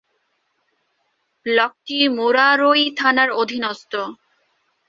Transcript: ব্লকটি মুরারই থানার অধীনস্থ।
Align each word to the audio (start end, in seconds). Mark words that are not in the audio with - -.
ব্লকটি 1.45 1.99
মুরারই 2.17 2.83
থানার 2.97 3.29
অধীনস্থ। 3.41 3.93